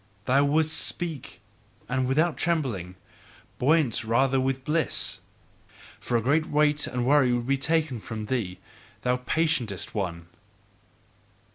Thou 0.25 0.43
wouldst 0.45 0.75
speak, 0.79 1.41
and 1.87 2.07
without 2.07 2.35
trembling, 2.35 2.95
buoyant 3.59 4.03
rather 4.03 4.39
with 4.39 4.63
bliss, 4.63 5.19
for 5.99 6.17
a 6.17 6.21
great 6.23 6.47
weight 6.47 6.87
and 6.87 7.05
worry 7.05 7.31
would 7.31 7.45
be 7.45 7.55
taken 7.55 7.99
from 7.99 8.25
thee, 8.25 8.57
thou 9.03 9.17
patientest 9.17 9.93
one! 9.93 10.25